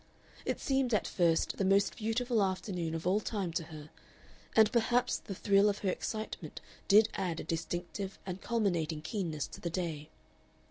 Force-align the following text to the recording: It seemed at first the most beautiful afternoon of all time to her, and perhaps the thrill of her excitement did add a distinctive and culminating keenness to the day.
It 0.45 0.59
seemed 0.59 0.95
at 0.95 1.05
first 1.05 1.57
the 1.57 1.63
most 1.63 1.95
beautiful 1.95 2.41
afternoon 2.41 2.95
of 2.95 3.05
all 3.05 3.19
time 3.19 3.53
to 3.53 3.65
her, 3.65 3.91
and 4.55 4.71
perhaps 4.71 5.19
the 5.19 5.35
thrill 5.35 5.69
of 5.69 5.77
her 5.85 5.91
excitement 5.91 6.59
did 6.87 7.09
add 7.13 7.39
a 7.39 7.43
distinctive 7.43 8.17
and 8.25 8.41
culminating 8.41 9.03
keenness 9.03 9.45
to 9.49 9.61
the 9.61 9.69
day. 9.69 10.09